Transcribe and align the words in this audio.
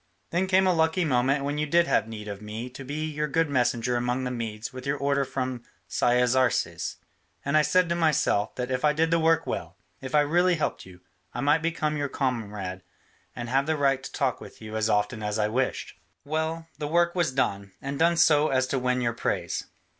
Then 0.31 0.47
came 0.47 0.65
a 0.65 0.73
lucky 0.73 1.05
moment 1.05 1.43
when 1.45 1.59
you 1.59 1.67
did 1.67 1.85
have 1.85 2.07
need 2.07 2.27
of 2.27 2.41
me 2.41 2.71
to 2.71 2.83
be 2.83 3.05
your 3.05 3.27
good 3.27 3.51
messenger 3.51 3.95
among 3.95 4.23
the 4.23 4.31
Medes 4.31 4.73
with 4.73 4.83
the 4.85 4.93
order 4.93 5.23
from 5.23 5.61
Cyaxares, 5.87 6.95
and 7.45 7.55
I 7.55 7.61
said 7.61 7.87
to 7.89 7.93
myself 7.93 8.55
that 8.55 8.71
if 8.71 8.83
I 8.83 8.93
did 8.93 9.11
the 9.11 9.19
work 9.19 9.45
well, 9.45 9.77
if 10.01 10.15
I 10.15 10.21
really 10.21 10.55
helped 10.55 10.87
you, 10.87 11.01
I 11.35 11.41
might 11.41 11.61
become 11.61 11.97
your 11.97 12.09
comrade 12.09 12.81
and 13.35 13.47
have 13.47 13.67
the 13.67 13.77
right 13.77 14.01
to 14.01 14.11
talk 14.11 14.41
with 14.41 14.59
you 14.59 14.75
as 14.75 14.89
often 14.89 15.21
as 15.21 15.37
I 15.37 15.47
wished. 15.47 15.93
Well, 16.25 16.65
the 16.79 16.87
work 16.87 17.13
was 17.13 17.31
done, 17.31 17.73
and 17.79 17.99
done 17.99 18.17
so 18.17 18.47
as 18.47 18.65
to 18.69 18.79
win 18.79 19.01
your 19.01 19.13
praise. 19.13 19.65